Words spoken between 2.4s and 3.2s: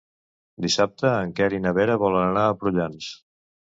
a Prullans.